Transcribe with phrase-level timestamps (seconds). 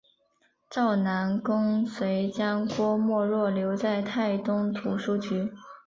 [0.67, 5.51] 赵南公遂将郭沫若留在泰东图书局。